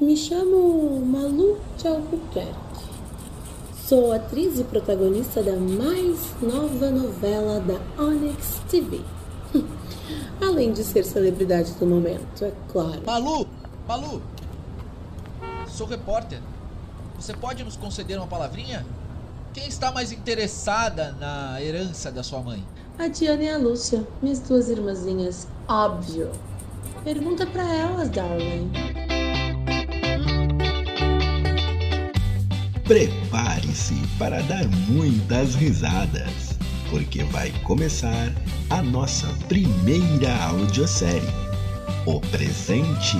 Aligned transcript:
Me 0.00 0.16
chamo 0.16 1.00
Malu 1.06 1.56
de 1.78 1.86
Albuquerque. 1.86 2.52
Sou 3.76 4.12
atriz 4.12 4.58
e 4.58 4.64
protagonista 4.64 5.40
da 5.40 5.54
mais 5.54 6.34
nova 6.42 6.90
novela 6.90 7.60
da 7.60 8.02
Onyx 8.02 8.60
TV. 8.68 9.00
Além 10.42 10.72
de 10.72 10.82
ser 10.82 11.04
celebridade 11.04 11.74
do 11.74 11.86
momento, 11.86 12.44
é 12.44 12.52
claro. 12.72 13.02
Malu! 13.06 13.46
Malu! 13.86 14.20
Sou 15.68 15.86
repórter. 15.86 16.40
Você 17.14 17.32
pode 17.32 17.62
nos 17.62 17.76
conceder 17.76 18.18
uma 18.18 18.26
palavrinha? 18.26 18.84
Quem 19.52 19.68
está 19.68 19.92
mais 19.92 20.10
interessada 20.10 21.12
na 21.20 21.62
herança 21.62 22.10
da 22.10 22.24
sua 22.24 22.40
mãe? 22.40 22.64
A 22.98 23.06
Diana 23.06 23.44
e 23.44 23.48
a 23.48 23.58
Lúcia, 23.58 24.04
minhas 24.20 24.40
duas 24.40 24.68
irmãzinhas, 24.68 25.46
óbvio. 25.68 26.32
Pergunta 27.04 27.46
para 27.46 27.62
elas, 27.62 28.08
darling. 28.08 28.83
Prepare-se 32.84 33.94
para 34.18 34.42
dar 34.42 34.66
muitas 34.88 35.54
risadas, 35.54 36.58
porque 36.90 37.24
vai 37.24 37.50
começar 37.62 38.30
a 38.68 38.82
nossa 38.82 39.26
primeira 39.48 40.36
audiosérie, 40.44 41.26
O 42.04 42.20
Presente 42.20 43.16